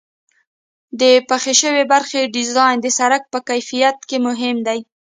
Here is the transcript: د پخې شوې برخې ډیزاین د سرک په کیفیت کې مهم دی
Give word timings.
د 0.99 1.03
پخې 1.29 1.53
شوې 1.61 1.83
برخې 1.93 2.21
ډیزاین 2.35 2.77
د 2.81 2.87
سرک 2.97 3.23
په 3.33 3.39
کیفیت 3.47 3.97
کې 4.09 4.17
مهم 4.27 4.57
دی 4.67 4.79